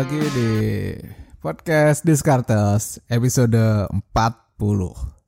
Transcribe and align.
Lagi 0.00 0.16
di 0.32 0.50
podcast 1.44 2.00
Discartes 2.00 3.04
episode 3.04 3.84
40 3.92 4.08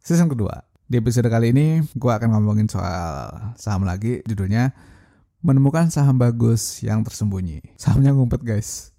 season 0.00 0.32
kedua. 0.32 0.64
Di 0.88 0.96
episode 0.96 1.28
kali 1.28 1.52
ini 1.52 1.84
gue 1.92 2.08
akan 2.08 2.32
ngomongin 2.32 2.72
soal 2.72 3.52
saham 3.60 3.84
lagi 3.84 4.24
judulnya 4.24 4.72
menemukan 5.44 5.92
saham 5.92 6.16
bagus 6.16 6.80
yang 6.80 7.04
tersembunyi. 7.04 7.60
Sahamnya 7.76 8.16
ngumpet 8.16 8.40
guys. 8.40 8.91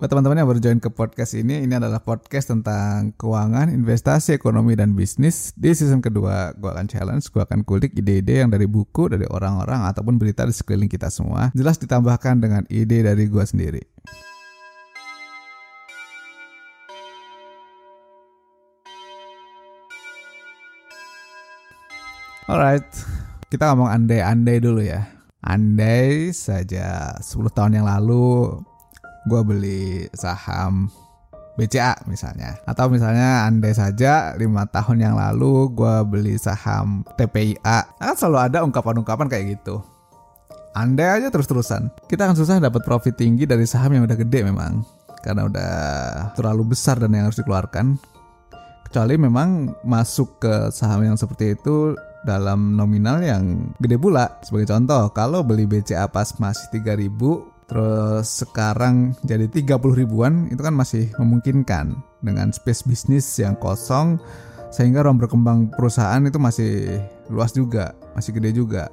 Buat 0.00 0.16
teman-teman 0.16 0.40
yang 0.40 0.48
baru 0.48 0.64
join 0.64 0.80
ke 0.80 0.88
podcast 0.88 1.36
ini, 1.36 1.60
ini 1.60 1.76
adalah 1.76 2.00
podcast 2.00 2.48
tentang 2.48 3.12
keuangan, 3.20 3.68
investasi, 3.68 4.32
ekonomi, 4.32 4.72
dan 4.72 4.96
bisnis. 4.96 5.52
Di 5.52 5.76
season 5.76 6.00
kedua, 6.00 6.56
gue 6.56 6.72
akan 6.72 6.88
challenge, 6.88 7.28
gue 7.28 7.44
akan 7.44 7.60
kulik 7.68 7.92
ide-ide 7.92 8.40
yang 8.40 8.48
dari 8.48 8.64
buku, 8.64 9.12
dari 9.12 9.28
orang-orang, 9.28 9.84
ataupun 9.84 10.16
berita 10.16 10.48
di 10.48 10.56
sekeliling 10.56 10.88
kita 10.88 11.12
semua. 11.12 11.52
Jelas 11.52 11.76
ditambahkan 11.76 12.40
dengan 12.40 12.64
ide 12.72 13.04
dari 13.04 13.28
gue 13.28 13.44
sendiri. 13.44 13.84
Alright, 22.48 22.88
kita 23.52 23.68
ngomong 23.68 23.92
andai-andai 23.92 24.64
dulu 24.64 24.80
ya. 24.80 25.12
Andai 25.44 26.32
saja 26.32 27.20
10 27.20 27.52
tahun 27.52 27.76
yang 27.76 27.84
lalu 27.84 28.64
gue 29.28 29.40
beli 29.44 30.08
saham 30.16 30.88
BCA 31.60 31.92
misalnya. 32.08 32.56
Atau 32.64 32.88
misalnya 32.88 33.44
andai 33.44 33.76
saja 33.76 34.32
lima 34.40 34.64
tahun 34.64 35.04
yang 35.04 35.14
lalu 35.18 35.68
gue 35.76 35.96
beli 36.08 36.34
saham 36.40 37.04
TPIA 37.20 37.84
kan 38.00 38.16
selalu 38.16 38.38
ada 38.48 38.58
ungkapan-ungkapan 38.64 39.28
kayak 39.28 39.60
gitu. 39.60 39.84
Andai 40.72 41.20
aja 41.20 41.28
terus-terusan 41.28 41.90
kita 42.06 42.30
akan 42.30 42.36
susah 42.38 42.62
dapat 42.62 42.80
profit 42.86 43.18
tinggi 43.18 43.44
dari 43.44 43.66
saham 43.66 43.92
yang 43.92 44.08
udah 44.08 44.16
gede 44.16 44.40
memang. 44.46 44.80
Karena 45.20 45.44
udah 45.44 45.72
terlalu 46.32 46.72
besar 46.72 46.96
dan 46.96 47.12
yang 47.12 47.28
harus 47.28 47.36
dikeluarkan. 47.36 48.00
Kecuali 48.88 49.14
memang 49.20 49.76
masuk 49.84 50.40
ke 50.40 50.72
saham 50.72 51.04
yang 51.04 51.14
seperti 51.14 51.54
itu 51.54 51.94
dalam 52.24 52.74
nominal 52.74 53.20
yang 53.20 53.70
gede 53.78 54.00
pula. 54.00 54.40
Sebagai 54.40 54.72
contoh 54.72 55.12
kalau 55.12 55.44
beli 55.44 55.68
BCA 55.68 56.08
pas 56.08 56.32
masih 56.40 56.66
3000 56.72 57.59
terus 57.70 58.42
sekarang 58.42 59.14
jadi 59.22 59.46
30 59.46 59.78
ribuan 59.94 60.50
itu 60.50 60.58
kan 60.58 60.74
masih 60.74 61.06
memungkinkan 61.22 61.94
dengan 62.18 62.50
space 62.50 62.82
bisnis 62.82 63.30
yang 63.38 63.54
kosong 63.54 64.18
sehingga 64.74 65.06
ruang 65.06 65.22
berkembang 65.22 65.70
perusahaan 65.70 66.22
itu 66.26 66.38
masih 66.42 66.98
luas 67.30 67.54
juga, 67.54 67.94
masih 68.18 68.34
gede 68.34 68.58
juga. 68.58 68.90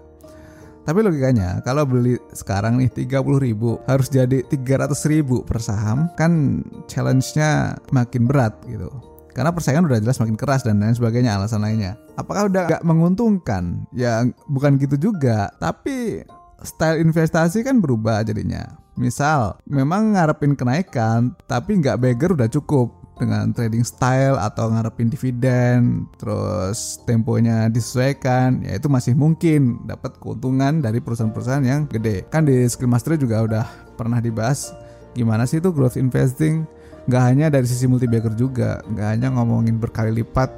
Tapi 0.87 1.03
logikanya 1.03 1.59
kalau 1.67 1.83
beli 1.83 2.15
sekarang 2.31 2.79
nih 2.79 2.87
30 2.87 3.43
ribu 3.43 3.75
harus 3.91 4.07
jadi 4.07 4.39
300 4.45 4.95
ribu 5.11 5.43
per 5.43 5.59
saham 5.59 6.07
kan 6.15 6.63
challenge-nya 6.87 7.75
makin 7.91 8.23
berat 8.23 8.55
gitu. 8.69 8.87
Karena 9.35 9.51
persaingan 9.53 9.85
udah 9.85 9.99
jelas 10.01 10.17
makin 10.17 10.39
keras 10.39 10.65
dan 10.65 10.79
lain 10.79 10.95
sebagainya 10.95 11.37
alasan 11.37 11.61
lainnya. 11.61 11.99
Apakah 12.17 12.49
udah 12.49 12.71
gak 12.71 12.87
menguntungkan? 12.87 13.85
Ya 13.93 14.25
bukan 14.49 14.79
gitu 14.81 14.97
juga. 15.11 15.51
Tapi 15.59 16.23
style 16.63 17.01
investasi 17.01 17.61
kan 17.61 17.77
berubah 17.81 18.25
jadinya. 18.25 18.77
Misal, 18.97 19.61
memang 19.69 20.17
ngarepin 20.17 20.57
kenaikan, 20.57 21.37
tapi 21.45 21.77
nggak 21.77 22.01
beggar 22.01 22.33
udah 22.33 22.49
cukup 22.49 22.97
dengan 23.17 23.49
trading 23.53 23.81
style 23.81 24.37
atau 24.37 24.69
ngarepin 24.69 25.09
dividen, 25.09 26.05
terus 26.21 27.01
temponya 27.05 27.69
disesuaikan, 27.69 28.61
ya 28.61 28.77
itu 28.77 28.87
masih 28.89 29.17
mungkin 29.17 29.85
dapat 29.85 30.17
keuntungan 30.21 30.81
dari 30.81 31.01
perusahaan-perusahaan 31.01 31.65
yang 31.65 31.89
gede. 31.89 32.29
Kan 32.29 32.45
di 32.45 32.65
Skill 32.69 32.89
Master 32.89 33.17
juga 33.17 33.41
udah 33.45 33.65
pernah 33.97 34.21
dibahas 34.21 34.73
gimana 35.17 35.49
sih 35.49 35.57
itu 35.57 35.73
growth 35.73 35.97
investing. 35.97 36.65
Nggak 37.09 37.23
hanya 37.23 37.47
dari 37.49 37.65
sisi 37.65 37.89
multi 37.89 38.05
bagger 38.05 38.35
juga, 38.37 38.83
nggak 38.85 39.07
hanya 39.17 39.27
ngomongin 39.33 39.79
berkali 39.81 40.11
lipat 40.11 40.51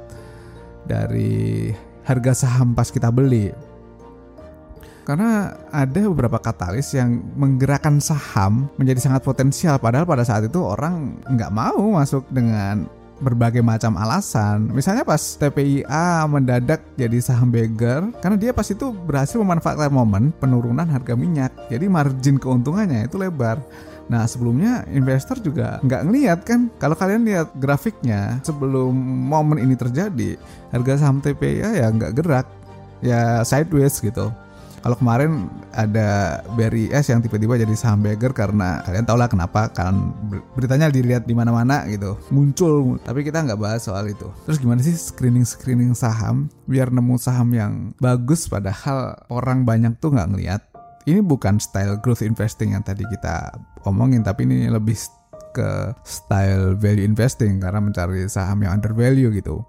dari 0.84 1.70
harga 2.02 2.44
saham 2.44 2.74
pas 2.74 2.90
kita 2.90 3.08
beli, 3.08 3.54
karena 5.04 5.56
ada 5.72 6.00
beberapa 6.10 6.38
katalis 6.38 6.92
yang 6.94 7.22
menggerakkan 7.34 7.98
saham 7.98 8.68
menjadi 8.76 9.10
sangat 9.10 9.22
potensial 9.24 9.80
padahal 9.80 10.06
pada 10.06 10.22
saat 10.22 10.46
itu 10.46 10.60
orang 10.60 11.18
nggak 11.26 11.52
mau 11.52 11.98
masuk 11.98 12.24
dengan 12.30 12.86
berbagai 13.20 13.60
macam 13.60 13.94
alasan. 14.00 14.72
Misalnya 14.72 15.04
pas 15.04 15.20
TPIA 15.36 16.24
mendadak 16.26 16.80
jadi 16.96 17.20
saham 17.20 17.52
beggar 17.52 18.08
karena 18.24 18.36
dia 18.40 18.52
pas 18.56 18.66
itu 18.66 18.90
berhasil 18.90 19.36
memanfaatkan 19.38 19.92
momen 19.92 20.32
penurunan 20.40 20.88
harga 20.88 21.14
minyak. 21.14 21.52
Jadi 21.68 21.86
margin 21.86 22.40
keuntungannya 22.40 23.06
itu 23.06 23.20
lebar. 23.20 23.60
Nah 24.10 24.26
sebelumnya 24.26 24.82
investor 24.90 25.38
juga 25.38 25.78
nggak 25.86 26.02
ngeliat 26.02 26.38
kan 26.42 26.66
kalau 26.82 26.98
kalian 26.98 27.22
lihat 27.22 27.54
grafiknya 27.60 28.42
sebelum 28.42 28.90
momen 29.30 29.62
ini 29.62 29.78
terjadi 29.78 30.34
harga 30.74 31.06
saham 31.06 31.22
TPIA 31.22 31.78
ya 31.78 31.86
nggak 31.94 32.18
gerak 32.18 32.46
ya 33.04 33.46
sideways 33.46 34.02
gitu 34.02 34.34
kalau 34.80 34.96
kemarin 34.96 35.52
ada 35.76 36.40
Barry 36.56 36.88
S 36.88 37.12
yang 37.12 37.20
tiba-tiba 37.20 37.60
jadi 37.60 37.74
saham 37.76 38.00
beggar 38.00 38.32
karena 38.32 38.80
kalian 38.88 39.04
tau 39.04 39.20
lah 39.20 39.28
kenapa 39.28 39.68
kan 39.68 40.16
beritanya 40.56 40.88
dilihat 40.88 41.28
di 41.28 41.36
mana-mana 41.36 41.84
gitu. 41.88 42.16
Muncul 42.32 42.96
tapi 43.04 43.20
kita 43.20 43.44
nggak 43.44 43.60
bahas 43.60 43.84
soal 43.84 44.08
itu. 44.08 44.28
Terus 44.48 44.56
gimana 44.56 44.80
sih 44.80 44.96
screening 44.96 45.44
screening 45.44 45.92
saham 45.92 46.48
biar 46.64 46.88
nemu 46.88 47.20
saham 47.20 47.52
yang 47.52 47.72
bagus 48.00 48.48
padahal 48.48 49.20
orang 49.28 49.68
banyak 49.68 50.00
tuh 50.00 50.16
nggak 50.16 50.28
ngeliat? 50.32 50.62
Ini 51.04 51.20
bukan 51.24 51.60
style 51.60 52.00
growth 52.00 52.24
investing 52.24 52.76
yang 52.76 52.84
tadi 52.84 53.04
kita 53.08 53.52
omongin 53.84 54.24
tapi 54.24 54.44
ini 54.48 54.68
lebih 54.68 54.96
ke 55.50 55.92
style 56.06 56.78
value 56.78 57.02
investing 57.02 57.58
karena 57.58 57.82
mencari 57.82 58.30
saham 58.30 58.62
yang 58.62 58.78
under 58.78 58.94
value 58.94 59.34
gitu 59.34 59.66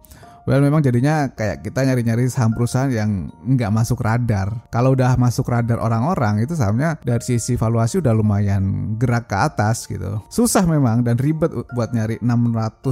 Well 0.52 0.60
memang 0.60 0.84
jadinya 0.84 1.32
kayak 1.32 1.64
kita 1.64 1.88
nyari-nyari 1.88 2.28
saham 2.28 2.52
perusahaan 2.52 2.92
yang 2.92 3.32
nggak 3.32 3.72
masuk 3.72 4.04
radar. 4.04 4.68
Kalau 4.68 4.92
udah 4.92 5.16
masuk 5.16 5.48
radar 5.48 5.80
orang-orang 5.80 6.44
itu 6.44 6.60
sahamnya 6.60 7.00
dari 7.00 7.24
sisi 7.24 7.56
valuasi 7.56 8.04
udah 8.04 8.12
lumayan 8.12 9.00
gerak 9.00 9.32
ke 9.32 9.38
atas 9.40 9.88
gitu. 9.88 10.20
Susah 10.28 10.68
memang 10.68 11.08
dan 11.08 11.16
ribet 11.16 11.56
buat 11.72 11.96
nyari 11.96 12.20
600 12.20 12.84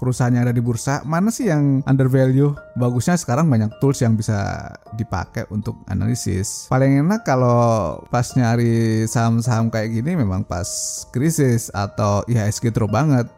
perusahaan 0.00 0.32
yang 0.32 0.48
ada 0.48 0.56
di 0.56 0.64
bursa. 0.64 1.04
Mana 1.04 1.28
sih 1.28 1.52
yang 1.52 1.84
under 1.84 2.08
value? 2.08 2.56
Bagusnya 2.80 3.20
sekarang 3.20 3.52
banyak 3.52 3.76
tools 3.76 4.00
yang 4.00 4.16
bisa 4.16 4.72
dipakai 4.96 5.44
untuk 5.52 5.84
analisis. 5.84 6.64
Paling 6.72 7.04
enak 7.04 7.28
kalau 7.28 8.00
pas 8.08 8.24
nyari 8.32 9.04
saham-saham 9.04 9.68
kayak 9.68 10.00
gini 10.00 10.16
memang 10.16 10.48
pas 10.48 10.64
krisis 11.12 11.68
atau 11.76 12.24
IHSG 12.24 12.72
drop 12.72 12.88
banget. 12.88 13.28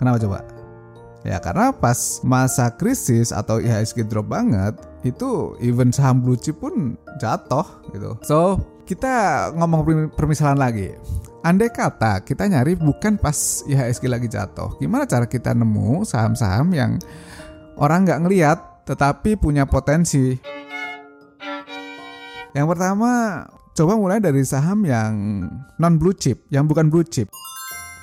Kenapa 0.00 0.16
coba 0.16 0.55
Ya 1.26 1.42
karena 1.42 1.74
pas 1.74 2.22
masa 2.22 2.70
krisis 2.70 3.34
atau 3.34 3.58
IHSG 3.58 4.06
drop 4.06 4.30
banget, 4.30 4.78
itu 5.02 5.58
even 5.58 5.90
saham 5.90 6.22
blue 6.22 6.38
chip 6.38 6.62
pun 6.62 6.94
jatuh 7.18 7.66
gitu. 7.90 8.14
So, 8.22 8.62
kita 8.86 9.50
ngomong 9.58 10.14
permisalan 10.14 10.62
lagi. 10.62 10.94
Andai 11.42 11.74
kata 11.74 12.22
kita 12.22 12.46
nyari 12.46 12.78
bukan 12.78 13.18
pas 13.18 13.66
IHSG 13.66 14.06
lagi 14.06 14.30
jatuh, 14.30 14.78
gimana 14.78 15.02
cara 15.02 15.26
kita 15.26 15.50
nemu 15.50 16.06
saham-saham 16.06 16.70
yang 16.70 16.98
orang 17.74 18.06
nggak 18.06 18.22
ngeliat 18.22 18.58
tetapi 18.86 19.34
punya 19.34 19.66
potensi? 19.66 20.38
Yang 22.54 22.66
pertama, 22.70 23.42
coba 23.74 23.92
mulai 23.98 24.22
dari 24.22 24.46
saham 24.46 24.86
yang 24.86 25.12
non 25.74 25.94
blue 25.98 26.14
chip, 26.14 26.46
yang 26.54 26.70
bukan 26.70 26.86
blue 26.86 27.02
chip. 27.02 27.26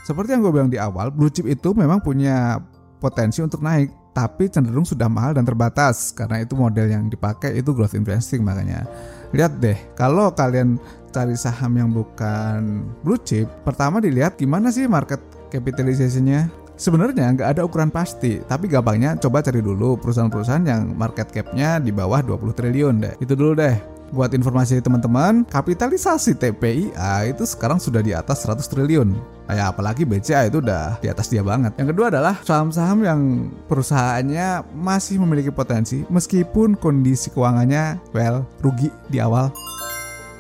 Seperti 0.04 0.36
yang 0.36 0.44
gue 0.44 0.52
bilang 0.52 0.68
di 0.68 0.76
awal, 0.76 1.08
blue 1.16 1.32
chip 1.32 1.48
itu 1.48 1.72
memang 1.72 2.04
punya 2.04 2.60
potensi 3.04 3.44
untuk 3.44 3.60
naik, 3.60 4.16
tapi 4.16 4.48
cenderung 4.48 4.88
sudah 4.88 5.12
mahal 5.12 5.36
dan 5.36 5.44
terbatas 5.44 6.16
karena 6.16 6.40
itu 6.40 6.56
model 6.56 6.88
yang 6.88 7.12
dipakai 7.12 7.60
itu 7.60 7.76
growth 7.76 8.00
investing 8.00 8.40
makanya. 8.40 8.88
Lihat 9.36 9.60
deh, 9.60 9.76
kalau 10.00 10.32
kalian 10.32 10.80
cari 11.12 11.36
saham 11.36 11.76
yang 11.76 11.92
bukan 11.92 12.88
blue 13.04 13.20
chip, 13.20 13.52
pertama 13.68 14.00
dilihat 14.00 14.40
gimana 14.40 14.72
sih 14.72 14.88
market 14.88 15.20
capitalization-nya. 15.52 16.48
Sebenarnya 16.74 17.38
nggak 17.38 17.50
ada 17.54 17.62
ukuran 17.68 17.94
pasti, 17.94 18.42
tapi 18.50 18.66
gampangnya 18.66 19.20
coba 19.20 19.46
cari 19.46 19.62
dulu 19.62 20.00
perusahaan-perusahaan 20.00 20.66
yang 20.66 20.96
market 20.98 21.30
cap-nya 21.30 21.78
di 21.78 21.94
bawah 21.94 22.24
20 22.24 22.50
triliun 22.50 22.96
deh. 22.98 23.14
Itu 23.22 23.38
dulu 23.38 23.54
deh. 23.60 23.93
Buat 24.14 24.38
informasi 24.38 24.78
teman-teman, 24.78 25.42
kapitalisasi 25.50 26.38
TPIA 26.38 27.34
itu 27.34 27.50
sekarang 27.50 27.82
sudah 27.82 27.98
di 27.98 28.14
atas 28.14 28.46
100 28.46 28.62
triliun. 28.70 29.10
Nah, 29.50 29.56
ya 29.58 29.74
apalagi 29.74 30.06
BCA 30.06 30.54
itu 30.54 30.62
udah 30.62 31.02
di 31.02 31.10
atas 31.10 31.34
dia 31.34 31.42
banget. 31.42 31.74
Yang 31.82 31.98
kedua 31.98 32.14
adalah 32.14 32.38
saham-saham 32.46 33.02
yang 33.02 33.50
perusahaannya 33.66 34.70
masih 34.78 35.18
memiliki 35.18 35.50
potensi 35.50 36.06
meskipun 36.14 36.78
kondisi 36.78 37.34
keuangannya 37.34 38.14
well 38.14 38.46
rugi 38.62 38.94
di 39.10 39.18
awal. 39.18 39.50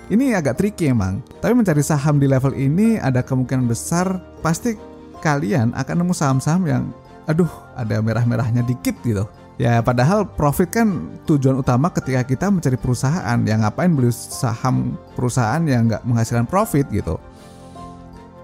Ini 0.05 0.37
agak 0.37 0.61
tricky 0.61 0.93
emang. 0.93 1.25
Tapi 1.41 1.57
mencari 1.57 1.81
saham 1.81 2.21
di 2.21 2.29
level 2.29 2.53
ini 2.53 3.01
ada 3.01 3.25
kemungkinan 3.25 3.65
besar 3.65 4.21
pasti 4.45 4.77
kalian 5.25 5.73
akan 5.73 6.05
nemu 6.05 6.13
saham-saham 6.13 6.63
yang 6.69 6.83
aduh 7.25 7.49
ada 7.73 7.97
merah-merahnya 8.05 8.61
dikit 8.69 8.93
gitu 9.01 9.25
Ya 9.61 9.85
padahal 9.85 10.25
profit 10.25 10.73
kan 10.73 11.13
tujuan 11.29 11.61
utama 11.61 11.93
ketika 11.93 12.25
kita 12.25 12.49
mencari 12.49 12.73
perusahaan 12.73 13.37
yang 13.45 13.61
ngapain 13.61 13.93
beli 13.93 14.09
saham 14.09 14.97
perusahaan 15.13 15.61
yang 15.61 15.85
nggak 15.85 16.01
menghasilkan 16.09 16.49
profit 16.49 16.89
gitu. 16.89 17.21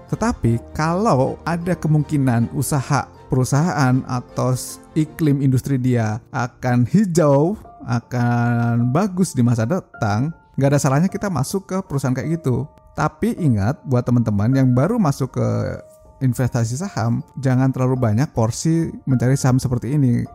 Tetapi 0.06 0.62
kalau 0.70 1.34
ada 1.42 1.74
kemungkinan 1.74 2.54
usaha 2.54 3.10
perusahaan 3.26 4.02
atau 4.06 4.54
iklim 4.94 5.42
industri 5.42 5.78
dia 5.78 6.22
akan 6.30 6.86
hijau, 6.86 7.58
akan 7.86 8.90
bagus 8.94 9.34
di 9.34 9.42
masa 9.42 9.66
datang, 9.66 10.30
nggak 10.58 10.70
ada 10.74 10.78
salahnya 10.78 11.10
kita 11.10 11.26
masuk 11.26 11.74
ke 11.74 11.76
perusahaan 11.86 12.14
kayak 12.14 12.38
gitu. 12.38 12.66
Tapi 12.94 13.34
ingat 13.38 13.82
buat 13.86 14.06
teman-teman 14.06 14.50
yang 14.54 14.70
baru 14.74 14.98
masuk 14.98 15.38
ke 15.38 15.48
investasi 16.22 16.78
saham, 16.78 17.22
jangan 17.38 17.70
terlalu 17.70 17.98
banyak 17.98 18.30
porsi 18.30 18.90
mencari 19.06 19.34
saham 19.38 19.62
seperti 19.62 19.94
ini 19.94 20.26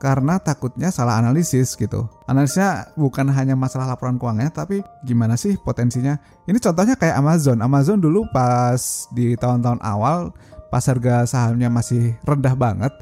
karena 0.00 0.40
takutnya 0.40 0.88
salah 0.88 1.20
analisis 1.20 1.76
gitu. 1.76 2.08
Analisnya 2.24 2.88
bukan 2.96 3.28
hanya 3.28 3.52
masalah 3.52 3.84
laporan 3.84 4.16
keuangannya, 4.16 4.48
tapi 4.48 4.80
gimana 5.04 5.36
sih 5.36 5.60
potensinya. 5.60 6.16
Ini 6.48 6.56
contohnya 6.56 6.96
kayak 6.96 7.20
Amazon. 7.20 7.60
Amazon 7.60 8.00
dulu 8.00 8.24
pas 8.32 8.80
di 9.12 9.36
tahun-tahun 9.36 9.84
awal, 9.84 10.32
pas 10.72 10.80
harga 10.88 11.28
sahamnya 11.28 11.68
masih 11.68 12.16
rendah 12.24 12.56
banget, 12.56 12.92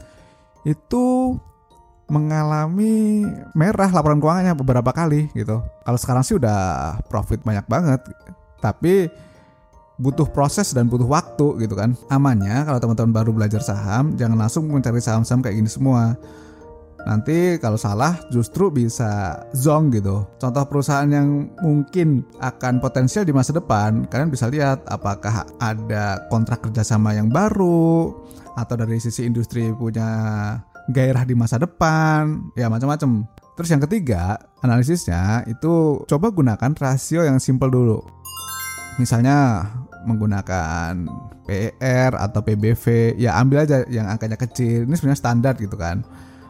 itu 0.66 1.38
mengalami 2.10 3.22
merah 3.54 3.94
laporan 3.94 4.18
keuangannya 4.18 4.58
beberapa 4.58 4.90
kali 4.90 5.30
gitu. 5.38 5.62
Kalau 5.62 5.98
sekarang 6.02 6.26
sih 6.26 6.34
udah 6.34 6.98
profit 7.06 7.46
banyak 7.46 7.62
banget, 7.70 8.02
tapi 8.58 9.06
butuh 10.02 10.26
proses 10.26 10.74
dan 10.74 10.90
butuh 10.90 11.06
waktu 11.06 11.62
gitu 11.62 11.78
kan. 11.78 11.94
Amannya 12.10 12.66
kalau 12.66 12.82
teman-teman 12.82 13.14
baru 13.14 13.30
belajar 13.30 13.62
saham, 13.62 14.18
jangan 14.18 14.34
langsung 14.34 14.66
mencari 14.66 14.98
saham-saham 14.98 15.46
kayak 15.46 15.62
gini 15.62 15.70
semua 15.70 16.18
nanti 17.06 17.60
kalau 17.62 17.78
salah 17.78 18.18
justru 18.32 18.72
bisa 18.72 19.44
zong 19.54 19.94
gitu. 19.94 20.26
Contoh 20.40 20.64
perusahaan 20.66 21.06
yang 21.06 21.52
mungkin 21.62 22.26
akan 22.42 22.82
potensial 22.82 23.22
di 23.22 23.30
masa 23.30 23.54
depan, 23.54 24.08
kalian 24.10 24.32
bisa 24.32 24.50
lihat 24.50 24.82
apakah 24.90 25.46
ada 25.62 26.26
kontrak 26.32 26.64
kerjasama 26.64 27.14
yang 27.14 27.30
baru 27.30 28.10
atau 28.58 28.74
dari 28.74 28.98
sisi 28.98 29.28
industri 29.28 29.70
punya 29.70 30.08
gairah 30.90 31.22
di 31.22 31.36
masa 31.36 31.60
depan, 31.60 32.50
ya 32.58 32.66
macam-macam. 32.66 33.28
Terus 33.54 33.70
yang 33.74 33.82
ketiga, 33.86 34.38
analisisnya 34.62 35.46
itu 35.46 36.02
coba 36.06 36.30
gunakan 36.30 36.72
rasio 36.78 37.22
yang 37.22 37.38
simple 37.38 37.70
dulu. 37.70 37.98
Misalnya 38.98 39.66
menggunakan 40.06 41.06
PER 41.46 42.12
atau 42.14 42.40
PBV, 42.42 43.14
ya 43.18 43.38
ambil 43.38 43.66
aja 43.66 43.82
yang 43.90 44.06
angkanya 44.10 44.38
kecil. 44.38 44.86
Ini 44.86 44.94
sebenarnya 44.94 45.20
standar 45.20 45.54
gitu 45.58 45.74
kan 45.74 46.02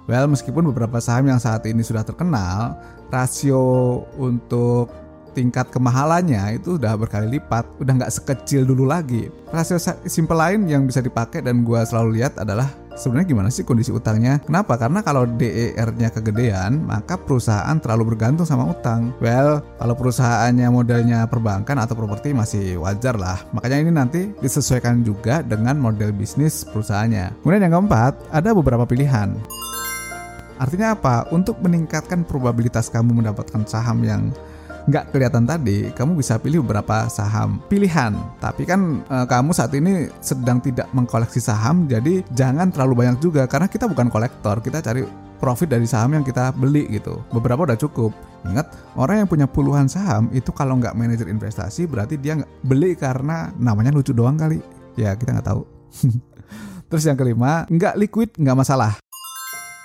Well, 0.09 0.25
meskipun 0.25 0.65
beberapa 0.73 1.05
saham 1.05 1.29
yang 1.29 1.37
saat 1.37 1.69
ini 1.69 1.85
sudah 1.85 2.01
terkenal, 2.01 2.81
rasio 3.13 4.03
untuk 4.17 4.89
tingkat 5.37 5.69
kemahalannya 5.69 6.57
itu 6.57 6.81
udah 6.81 6.97
berkali 6.97 7.39
lipat, 7.39 7.69
udah 7.79 7.93
nggak 8.03 8.15
sekecil 8.17 8.65
dulu 8.65 8.89
lagi. 8.89 9.29
Rasio 9.53 9.77
simple 10.09 10.35
lain 10.35 10.65
yang 10.65 10.89
bisa 10.89 11.05
dipakai 11.05 11.45
dan 11.45 11.61
gue 11.61 11.77
selalu 11.85 12.19
lihat 12.19 12.41
adalah 12.41 12.73
sebenarnya 12.99 13.29
gimana 13.31 13.49
sih 13.53 13.63
kondisi 13.63 13.95
utangnya? 13.95 14.43
Kenapa? 14.43 14.75
Karena 14.75 15.05
kalau 15.05 15.29
DER-nya 15.29 16.11
kegedean, 16.11 16.83
maka 16.83 17.15
perusahaan 17.15 17.79
terlalu 17.79 18.17
bergantung 18.17 18.49
sama 18.49 18.67
utang. 18.67 19.15
Well, 19.23 19.63
kalau 19.79 19.95
perusahaannya 19.95 20.67
modelnya 20.73 21.29
perbankan 21.31 21.79
atau 21.79 21.95
properti 21.95 22.35
masih 22.35 22.81
wajar 22.83 23.15
lah. 23.15 23.39
Makanya 23.55 23.79
ini 23.79 23.93
nanti 23.95 24.21
disesuaikan 24.43 25.07
juga 25.07 25.45
dengan 25.47 25.79
model 25.79 26.11
bisnis 26.11 26.67
perusahaannya. 26.67 27.45
Kemudian 27.45 27.69
yang 27.69 27.75
keempat, 27.79 28.19
ada 28.35 28.51
beberapa 28.51 28.83
pilihan. 28.89 29.39
Artinya 30.59 30.99
apa? 30.99 31.27
Untuk 31.31 31.63
meningkatkan 31.63 32.27
probabilitas 32.27 32.91
kamu 32.91 33.23
mendapatkan 33.23 33.63
saham 33.65 34.03
yang 34.03 34.35
nggak 34.89 35.13
kelihatan 35.13 35.45
tadi, 35.45 35.93
kamu 35.93 36.17
bisa 36.17 36.41
pilih 36.41 36.65
beberapa 36.65 37.07
saham 37.13 37.61
pilihan. 37.69 38.17
Tapi 38.41 38.65
kan 38.65 39.05
e, 39.05 39.17
kamu 39.29 39.53
saat 39.53 39.71
ini 39.77 40.09
sedang 40.25 40.59
tidak 40.65 40.89
mengkoleksi 40.97 41.39
saham, 41.45 41.85
jadi 41.85 42.25
jangan 42.33 42.73
terlalu 42.73 43.05
banyak 43.05 43.21
juga 43.21 43.45
karena 43.45 43.69
kita 43.69 43.85
bukan 43.85 44.09
kolektor, 44.09 44.65
kita 44.65 44.81
cari 44.81 45.05
profit 45.39 45.71
dari 45.71 45.85
saham 45.85 46.17
yang 46.17 46.25
kita 46.25 46.51
beli 46.57 46.89
gitu. 46.89 47.21
Beberapa 47.31 47.69
udah 47.69 47.79
cukup. 47.79 48.11
Ingat, 48.49 48.97
orang 48.97 49.23
yang 49.25 49.29
punya 49.29 49.47
puluhan 49.47 49.87
saham 49.93 50.33
itu 50.33 50.51
kalau 50.57 50.81
nggak 50.81 50.97
manajer 50.97 51.29
investasi 51.29 51.85
berarti 51.85 52.17
dia 52.17 52.41
beli 52.65 52.97
karena 52.97 53.53
namanya 53.61 53.93
lucu 53.93 54.17
doang 54.17 54.41
kali. 54.41 54.59
Ya 54.97 55.15
kita 55.15 55.37
nggak 55.37 55.49
tahu. 55.53 55.63
Terus 56.89 57.05
yang 57.05 57.21
kelima, 57.21 57.69
nggak 57.69 57.95
liquid 58.01 58.33
nggak 58.41 58.57
masalah. 58.57 58.97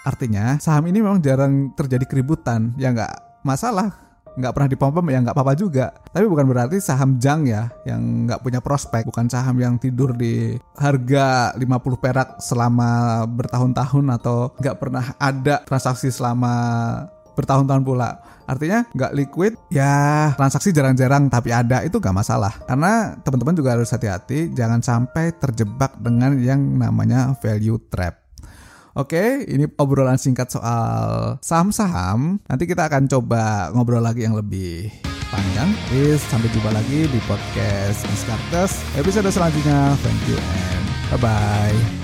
Artinya 0.03 0.59
saham 0.59 0.83
ini 0.91 0.99
memang 0.99 1.23
jarang 1.23 1.71
terjadi 1.73 2.03
keributan, 2.03 2.75
ya 2.75 2.91
nggak 2.91 3.43
masalah. 3.47 3.95
Nggak 4.33 4.53
pernah 4.57 4.69
dipom-pom 4.69 5.05
ya 5.13 5.21
nggak 5.21 5.35
apa-apa 5.37 5.53
juga. 5.53 5.93
Tapi 6.09 6.25
bukan 6.25 6.49
berarti 6.49 6.81
saham 6.81 7.21
jang 7.21 7.45
ya, 7.47 7.69
yang 7.87 8.27
nggak 8.27 8.41
punya 8.41 8.59
prospek. 8.59 9.05
Bukan 9.07 9.29
saham 9.29 9.55
yang 9.61 9.77
tidur 9.77 10.11
di 10.17 10.57
harga 10.75 11.53
50 11.55 11.63
perak 12.01 12.41
selama 12.41 13.23
bertahun-tahun 13.29 14.05
atau 14.19 14.51
nggak 14.57 14.77
pernah 14.81 15.05
ada 15.21 15.61
transaksi 15.63 16.09
selama 16.09 16.53
bertahun-tahun 17.37 17.83
pula. 17.85 18.09
Artinya 18.43 18.83
nggak 18.91 19.13
liquid, 19.15 19.53
ya 19.71 20.33
transaksi 20.35 20.75
jarang-jarang 20.75 21.31
tapi 21.31 21.53
ada 21.53 21.79
itu 21.85 22.01
nggak 22.01 22.17
masalah. 22.17 22.51
Karena 22.67 23.15
teman-teman 23.23 23.55
juga 23.55 23.77
harus 23.77 23.93
hati-hati, 23.93 24.51
jangan 24.51 24.83
sampai 24.83 25.31
terjebak 25.37 25.95
dengan 26.01 26.35
yang 26.41 26.59
namanya 26.59 27.37
value 27.39 27.79
trap. 27.87 28.22
Oke, 28.93 29.41
ini 29.49 29.65
obrolan 29.81 30.21
singkat 30.21 30.53
soal 30.53 31.35
saham-saham. 31.41 32.37
Nanti 32.45 32.69
kita 32.69 32.85
akan 32.85 33.09
coba 33.09 33.73
ngobrol 33.73 34.05
lagi 34.05 34.21
yang 34.21 34.37
lebih 34.37 34.93
panjang. 35.33 35.73
Please, 35.89 36.21
sampai 36.29 36.53
jumpa 36.53 36.69
lagi 36.69 37.09
di 37.09 37.19
podcast 37.25 38.05
Miskartes 38.05 38.85
episode 38.93 39.33
selanjutnya. 39.33 39.97
Thank 40.05 40.21
you 40.29 40.37
and 40.37 40.85
bye-bye. 41.09 42.02